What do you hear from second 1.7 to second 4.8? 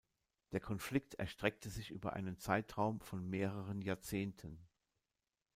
über einen Zeitraum von mehreren Jahrzehnten.